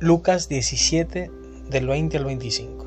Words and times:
Lucas 0.00 0.48
17 0.48 1.28
del 1.70 1.88
20 1.88 2.18
al 2.18 2.24
25. 2.24 2.86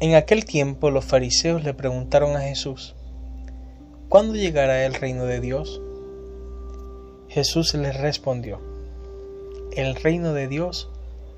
En 0.00 0.16
aquel 0.16 0.44
tiempo 0.44 0.90
los 0.90 1.04
fariseos 1.04 1.62
le 1.62 1.74
preguntaron 1.74 2.34
a 2.34 2.40
Jesús, 2.40 2.96
¿cuándo 4.08 4.34
llegará 4.34 4.84
el 4.84 4.94
reino 4.94 5.26
de 5.26 5.38
Dios? 5.38 5.80
Jesús 7.28 7.72
les 7.74 7.96
respondió, 7.96 8.60
el 9.76 9.94
reino 9.94 10.32
de 10.32 10.48
Dios 10.48 10.90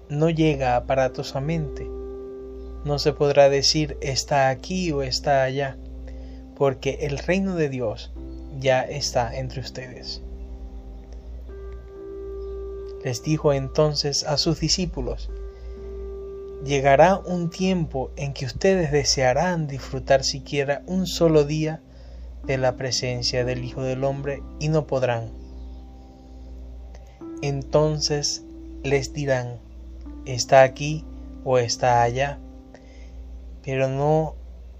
no 0.08 0.30
llega 0.30 0.76
aparatosamente, 0.76 1.86
no 2.86 2.98
se 2.98 3.12
podrá 3.12 3.50
decir 3.50 3.98
está 4.00 4.48
aquí 4.48 4.92
o 4.92 5.02
está 5.02 5.42
allá, 5.42 5.76
porque 6.56 7.00
el 7.02 7.18
reino 7.18 7.54
de 7.54 7.68
Dios 7.68 8.12
ya 8.58 8.80
está 8.80 9.36
entre 9.36 9.60
ustedes. 9.60 10.22
Les 13.04 13.22
dijo 13.22 13.52
entonces 13.52 14.24
a 14.24 14.36
sus 14.36 14.60
discípulos, 14.60 15.30
llegará 16.64 17.16
un 17.18 17.50
tiempo 17.50 18.10
en 18.16 18.32
que 18.32 18.46
ustedes 18.46 18.90
desearán 18.90 19.66
disfrutar 19.66 20.24
siquiera 20.24 20.82
un 20.86 21.06
solo 21.06 21.44
día 21.44 21.80
de 22.44 22.58
la 22.58 22.76
presencia 22.76 23.44
del 23.44 23.64
Hijo 23.64 23.82
del 23.82 24.04
Hombre 24.04 24.42
y 24.58 24.68
no 24.68 24.86
podrán. 24.86 25.30
Entonces 27.42 28.42
les 28.82 29.12
dirán, 29.12 29.58
está 30.26 30.62
aquí 30.62 31.04
o 31.44 31.58
está 31.58 32.02
allá, 32.02 32.38
pero 33.62 33.88
no 33.88 34.34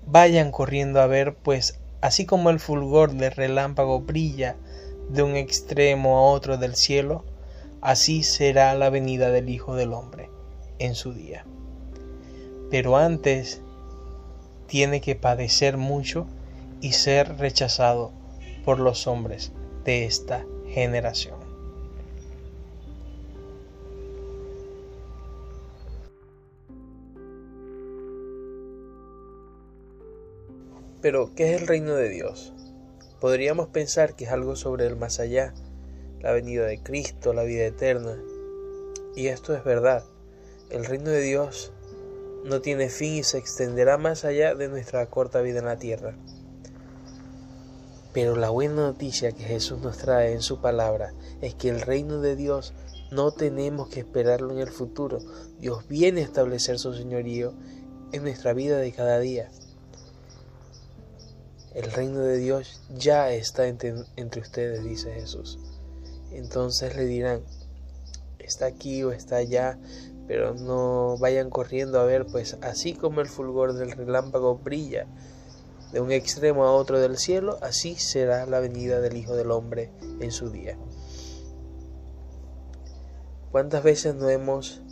vayan 0.06 0.50
corriendo 0.50 1.00
a 1.00 1.06
ver, 1.06 1.34
pues 1.34 1.78
así 2.00 2.27
como 2.27 2.50
el 2.50 2.60
fulgor 2.60 3.12
del 3.12 3.32
relámpago 3.32 4.00
brilla 4.00 4.56
de 5.10 5.22
un 5.22 5.36
extremo 5.36 6.19
a 6.19 6.22
otro 6.32 6.58
del 6.58 6.74
cielo, 6.74 7.25
así 7.81 8.23
será 8.23 8.75
la 8.75 8.91
venida 8.91 9.31
del 9.31 9.48
Hijo 9.48 9.75
del 9.75 9.93
Hombre 9.93 10.31
en 10.79 10.95
su 10.95 11.12
día. 11.12 11.45
Pero 12.71 12.97
antes 12.97 13.62
tiene 14.67 15.01
que 15.01 15.15
padecer 15.15 15.77
mucho 15.77 16.27
y 16.81 16.93
ser 16.93 17.39
rechazado 17.39 18.12
por 18.65 18.79
los 18.79 19.06
hombres 19.06 19.53
de 19.84 20.05
esta 20.05 20.45
generación. 20.69 21.39
Pero, 31.01 31.33
¿qué 31.34 31.55
es 31.55 31.61
el 31.61 31.69
reino 31.69 31.95
de 31.95 32.09
Dios? 32.09 32.53
Podríamos 33.21 33.69
pensar 33.69 34.15
que 34.15 34.25
es 34.25 34.33
algo 34.33 34.56
sobre 34.56 34.87
el 34.87 34.97
más 34.97 35.21
allá, 35.21 35.55
la 36.20 36.33
venida 36.33 36.66
de 36.66 36.83
Cristo, 36.83 37.33
la 37.33 37.44
vida 37.44 37.64
eterna. 37.64 38.16
Y 39.14 39.28
esto 39.28 39.55
es 39.55 39.64
verdad. 39.64 40.05
El 40.70 40.84
reino 40.84 41.10
de 41.10 41.22
Dios 41.22 41.72
no 42.44 42.60
tiene 42.60 42.88
fin 42.88 43.14
y 43.14 43.22
se 43.22 43.38
extenderá 43.38 43.98
más 43.98 44.25
allá 44.25 44.55
de 44.55 44.69
nuestra 44.69 45.06
corta 45.06 45.41
vida 45.41 45.58
en 45.58 45.66
la 45.66 45.78
tierra. 45.78 46.14
Pero 48.12 48.36
la 48.36 48.50
buena 48.50 48.75
noticia 48.75 49.33
que 49.33 49.44
Jesús 49.44 49.80
nos 49.80 49.98
trae 49.98 50.33
en 50.33 50.42
su 50.42 50.60
palabra 50.60 51.12
es 51.41 51.55
que 51.55 51.69
el 51.69 51.80
reino 51.80 52.20
de 52.20 52.36
Dios 52.36 52.75
no 53.10 53.32
tenemos 53.32 53.88
que 53.88 54.00
esperarlo 54.00 54.53
en 54.53 54.58
el 54.58 54.70
futuro. 54.70 55.19
Dios 55.60 55.86
viene 55.88 56.20
a 56.20 56.25
establecer 56.25 56.78
su 56.78 56.94
señorío 56.94 57.55
en 58.12 58.22
nuestra 58.22 58.53
vida 58.53 58.78
de 58.78 58.92
cada 58.92 59.19
día. 59.20 59.50
El 61.75 61.91
reino 61.92 62.20
de 62.20 62.38
Dios 62.38 62.80
ya 62.97 63.30
está 63.30 63.66
entre, 63.69 63.94
ustedes, 64.41 64.82
dice 64.82 65.12
Jesús. 65.12 65.58
Entonces 66.33 66.97
le 66.97 67.05
dirán, 67.07 67.41
está 68.39 68.67
aquí 68.67 69.03
o 69.03 69.12
está 69.12 69.37
allá, 69.37 69.79
pero 70.27 70.55
no 70.55 71.16
vayan 71.19 71.50
corriendo 71.50 72.00
a 72.00 72.05
ver, 72.05 72.27
pues 72.27 72.56
así 72.61 72.94
como 72.94 73.21
el 73.21 73.28
fulgor 73.28 73.72
del 73.72 73.93
relámpago 73.93 74.56
brilla 74.56 75.06
de 75.93 76.00
un 76.00 76.12
extremo 76.12 76.65
a 76.65 76.72
otro 76.72 77.00
del 77.00 77.17
cielo, 77.17 77.59
así 77.62 77.94
será 77.97 78.47
la 78.47 78.61
venida 78.61 79.00
del 79.00 79.17
Hijo 79.17 79.34
del 79.34 79.50
Hombre 79.50 79.91
en 80.21 80.31
su 80.31 80.50
día. 80.50 80.77
¿Cuántas 83.50 83.83
veces 83.83 84.15
no 84.15 84.28
hemos 84.28 84.83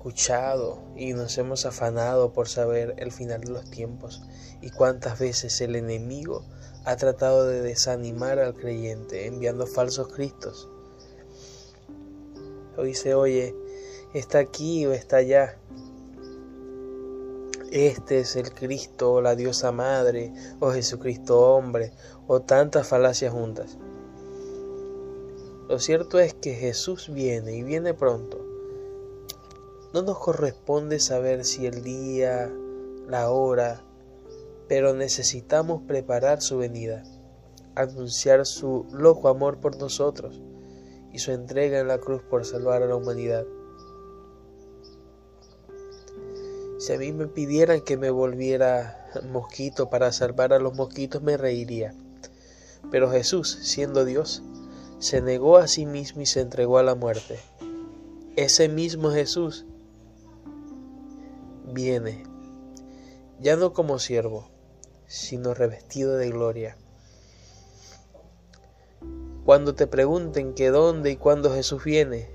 escuchado 0.00 0.82
y 0.96 1.12
nos 1.12 1.36
hemos 1.36 1.66
afanado 1.66 2.32
por 2.32 2.48
saber 2.48 2.94
el 2.96 3.12
final 3.12 3.42
de 3.42 3.50
los 3.50 3.70
tiempos? 3.70 4.22
¿Y 4.62 4.70
cuántas 4.70 5.18
veces 5.18 5.60
el 5.60 5.76
enemigo 5.76 6.44
ha 6.84 6.96
tratado 6.96 7.46
de 7.46 7.60
desanimar 7.60 8.38
al 8.38 8.54
creyente 8.54 9.26
enviando 9.26 9.66
falsos 9.66 10.08
cristos. 10.08 10.68
Hoy 12.76 12.94
se 12.94 13.14
oye, 13.14 13.54
está 14.14 14.38
aquí 14.38 14.86
o 14.86 14.92
está 14.92 15.16
allá. 15.16 15.58
Este 17.70 18.20
es 18.20 18.34
el 18.34 18.52
Cristo 18.52 19.12
o 19.12 19.20
la 19.20 19.36
diosa 19.36 19.70
madre 19.70 20.32
o 20.58 20.70
Jesucristo 20.70 21.38
hombre 21.38 21.92
o 22.26 22.40
tantas 22.40 22.88
falacias 22.88 23.32
juntas. 23.32 23.76
Lo 25.68 25.78
cierto 25.78 26.18
es 26.18 26.34
que 26.34 26.54
Jesús 26.54 27.10
viene 27.12 27.54
y 27.54 27.62
viene 27.62 27.94
pronto. 27.94 28.39
No 29.92 30.02
nos 30.02 30.20
corresponde 30.20 31.00
saber 31.00 31.44
si 31.44 31.66
el 31.66 31.82
día, 31.82 32.48
la 33.08 33.30
hora, 33.30 33.82
pero 34.68 34.94
necesitamos 34.94 35.82
preparar 35.82 36.40
su 36.42 36.58
venida, 36.58 37.02
anunciar 37.74 38.46
su 38.46 38.86
loco 38.92 39.28
amor 39.28 39.58
por 39.58 39.76
nosotros 39.78 40.40
y 41.12 41.18
su 41.18 41.32
entrega 41.32 41.80
en 41.80 41.88
la 41.88 41.98
cruz 41.98 42.22
por 42.22 42.44
salvar 42.44 42.84
a 42.84 42.86
la 42.86 42.94
humanidad. 42.94 43.44
Si 46.78 46.92
a 46.92 46.98
mí 46.98 47.12
me 47.12 47.26
pidieran 47.26 47.80
que 47.80 47.96
me 47.96 48.10
volviera 48.10 49.10
mosquito 49.32 49.90
para 49.90 50.12
salvar 50.12 50.52
a 50.52 50.60
los 50.60 50.76
mosquitos, 50.76 51.20
me 51.20 51.36
reiría. 51.36 51.94
Pero 52.92 53.10
Jesús, 53.10 53.58
siendo 53.62 54.04
Dios, 54.04 54.44
se 55.00 55.20
negó 55.20 55.56
a 55.56 55.66
sí 55.66 55.84
mismo 55.84 56.22
y 56.22 56.26
se 56.26 56.40
entregó 56.40 56.78
a 56.78 56.84
la 56.84 56.94
muerte. 56.94 57.40
Ese 58.36 58.68
mismo 58.68 59.10
Jesús 59.10 59.66
viene, 61.72 62.24
ya 63.40 63.56
no 63.56 63.72
como 63.72 63.98
siervo, 63.98 64.48
sino 65.06 65.54
revestido 65.54 66.16
de 66.16 66.30
gloria. 66.30 66.76
Cuando 69.44 69.74
te 69.74 69.86
pregunten 69.86 70.54
que 70.54 70.70
dónde 70.70 71.10
y 71.10 71.16
cuándo 71.16 71.52
Jesús 71.52 71.82
viene, 71.84 72.30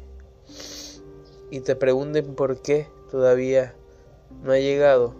y 1.51 1.59
te 1.62 1.75
pregunten 1.75 2.35
por 2.35 2.62
qué 2.62 2.88
todavía 3.12 3.75
no 4.44 4.51
ha 4.51 4.57
llegado, 4.57 5.13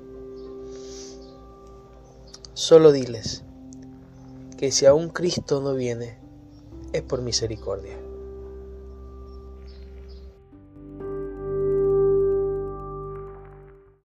solo 2.54 2.92
diles 2.92 3.44
que 4.58 4.72
si 4.72 4.86
aún 4.86 5.10
Cristo 5.10 5.62
no 5.62 5.76
viene, 5.76 6.18
es 6.94 7.02
por 7.04 7.22
misericordia. 7.22 7.98